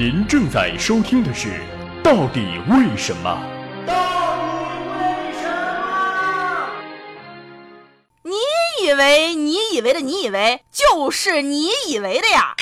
[0.00, 1.48] 您正在收听的是
[2.02, 3.38] 《到底为什么》。
[3.86, 3.92] 到
[4.64, 5.46] 底为什
[5.78, 6.70] 么？
[8.22, 8.32] 你
[8.82, 12.56] 以为你以为的你以为就是你以为的呀？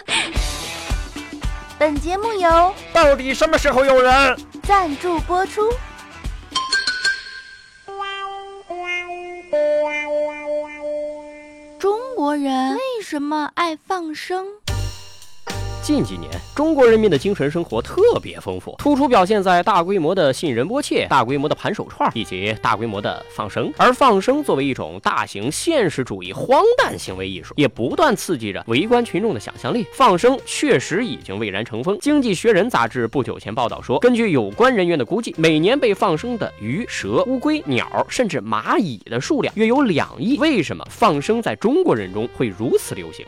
[1.80, 5.72] 本节目由到底什么时候有人赞助播出？
[11.78, 14.59] 中国人为什么爱放生？
[15.82, 23.72] 近几年，中国人民的精神生活特别丰富，突出表现在大规模的信仁波切、大规模的盘手串以及大规模的放生。
[23.78, 29.86] 而放生作为一种大型现实主义荒诞行为艺术，也不断刺激着围观群众的想象力。
[29.92, 31.96] 放生确实已经蔚然成风。
[32.00, 40.38] 《经济学人》杂志不久前报道说，根据有关人员的估计，每年被放生的鱼、蛇、乌龟、鸟，甚至蚂蚁的数量约有两亿。
[40.38, 43.24] 为什么放生在中国人中会如此流行？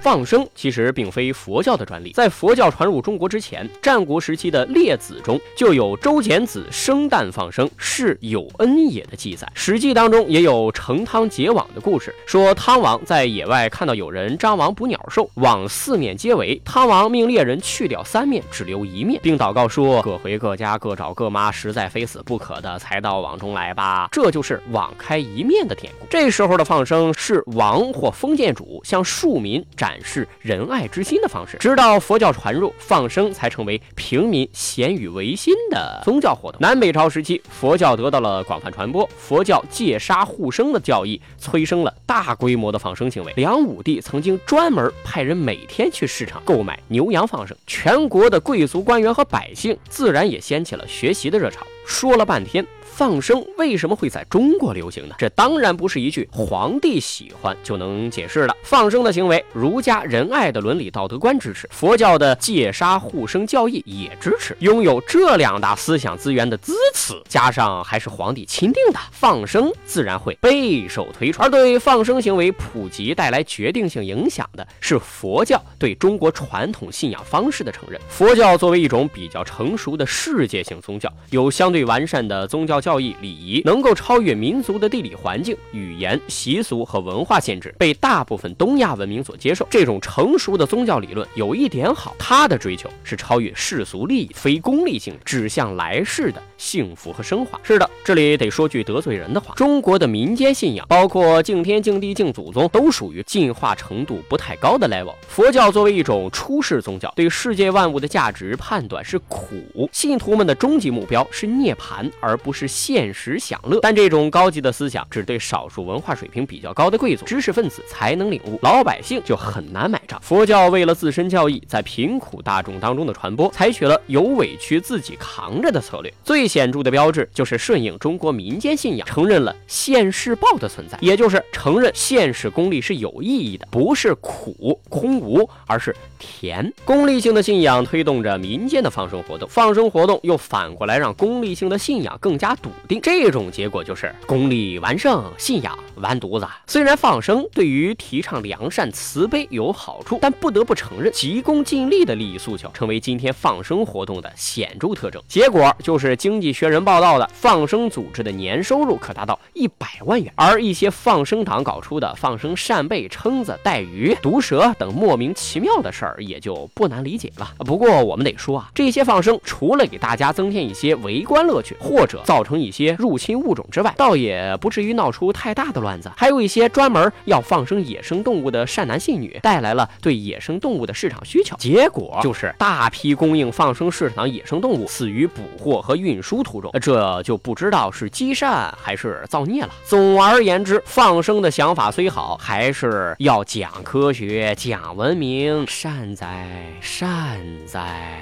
[0.00, 9.46] 放生其实并非佛教的专利，在佛教传入中国之前，战国时期的《列子》中就有周简子生蛋放生，是有恩也的记载。
[9.54, 26.06] 《史记》当中也有成汤结网的故事，说汤王在野外看到有人张网捕鸟兽，网四面皆围，汤王命猎人去掉三面，只留一面，并祷告说：“各回各家，各找各妈，实在非死不可的，才到网中来吧。”这就是网开一面的典故。
[26.08, 29.87] 这时候的放生是王或封建主向庶民展。
[29.88, 36.60] 展示仁爱之心的方式，直到佛教传入，放生才成为平民咸与维新的宗教活动。
[36.60, 43.32] 南北朝时期，佛教得到了广泛传播，佛教戒杀护生的教义催生了大规模的放生行为。
[43.36, 51.62] 梁武帝曾经专门派人每天去市场购买牛羊放生，全国的贵族官员和百姓自然也掀起了学习的热潮。
[51.88, 52.64] 说了半天。
[52.82, 55.14] 放生为什么会在中国流行呢？
[55.18, 58.56] 这当然不是一句皇帝喜欢就能解释的。
[58.64, 64.56] 放生的行为，儒家仁爱的伦理道德观支持，佛教的戒杀护生教义也支持。
[64.58, 71.44] 拥有这两大思想资源的资此，加上还是皇帝钦定的，放生自然会备受推崇。
[71.44, 78.00] 而对放生行为普及带来决定性影响的是佛教对中国传统信仰方式的承认。
[78.08, 82.88] 佛教作为一种比较成熟的世界性宗教，有相对最完善的宗教教。
[82.88, 89.68] 教义礼仪能够超越民族的地理环境、语言、习俗和文化限制，被大部分东亚文明所接受。
[89.68, 97.60] 这种成熟的宗教理论有一点好，它的追求是超越世俗利益、非功利性，指向来世的幸福和升华。
[97.62, 105.12] 是的，这里得说句得罪人的话：中国的民间信仰，包括敬天、敬地、敬祖宗，都属于进化程度不太高的 level。
[105.28, 112.66] 佛教作为一种出世宗教，对世界万物的价值判断是苦，信徒们的终极目标是涅涅槃，而不是。
[112.78, 126.14] 现实享乐，但这种高级的思想只对少数文化水平比较高的贵族、知识分子才能领悟，老百姓就很难买佛教为了自身教义在贫苦大众当中的传播，采取了有委屈自己扛着的策略。
[126.22, 136.72] 最显著的标志就是顺应中国民间信仰，承认了现世报的存在，也就是承认现实功利是有意义的，不是苦空无，而是甜。
[136.84, 142.68] 功利性的信仰推动着民间的放生活动，放生活动又反过来让功利性的信仰更加笃。
[142.68, 146.46] 笃定这种结果就是功利完胜，信仰完犊子。
[146.66, 155.20] 虽然放生对于提倡良善慈悲有好好处，但不得不承认，急功近利的利益诉求成为今天放生活动的显著特征。
[155.26, 167.50] 结果就是《经济学人》报道的放生组织的年收入可达到一百万元，而一些放生党搞出的放生扇贝、蛏子、带鱼、毒蛇等莫名其妙的事儿，也就不难理解了。
[167.58, 176.08] 不过我们得说啊，这些放生除了给大家增添一些围观乐趣，或者造成一些入侵物种之外，倒也不至于闹出太大的乱子。
[176.16, 189.70] 还有一些专门要放生野生动物的善男信女，带来了对野生动物的市场需求，结果就是大批供应放生市场野生动物死于捕获和运输途中，这就不知道是积善还是造孽了。
[189.84, 196.46] 总而言之，放生的想法虽好，还是要讲科学、讲文明，善哉
[196.80, 198.20] 善哉。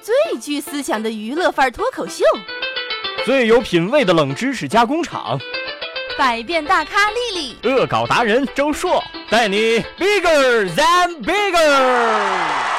[0.00, 2.24] 最具思想的娱乐范儿脱口秀，
[3.24, 5.38] 最有品味的冷知识加工厂，
[6.18, 12.71] 百变大咖丽丽，恶搞达人周硕，带你 bigger than bigger。